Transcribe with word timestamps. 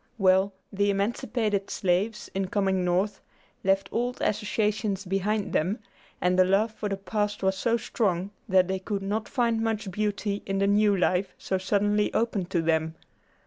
Well, 0.17 0.51
the 0.73 0.89
emancipated 0.89 1.69
slaves, 1.69 2.27
in 2.33 2.47
coming 2.47 2.83
North, 2.83 3.21
left 3.63 3.87
old 3.91 4.17
associations 4.19 5.05
behind 5.05 5.53
them, 5.53 5.77
and 6.19 6.39
the 6.39 6.43
love 6.43 6.71
for 6.73 6.89
the 6.89 6.97
past 6.97 7.43
was 7.43 7.55
so 7.55 7.77
strong 7.77 8.31
that 8.49 8.67
they 8.67 8.79
could 8.79 9.03
not 9.03 9.29
find 9.29 9.61
much 9.61 9.91
beauty 9.91 10.41
in 10.47 10.57
the 10.57 10.65
new 10.65 10.97
life 10.97 11.35
so 11.37 11.59
suddenly 11.59 12.11
opened 12.15 12.49
to 12.49 12.63
them. 12.63 12.95